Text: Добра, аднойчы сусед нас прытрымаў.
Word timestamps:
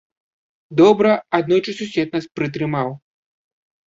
Добра, 0.79 1.11
аднойчы 1.37 1.71
сусед 1.81 2.07
нас 2.19 2.25
прытрымаў. 2.39 2.89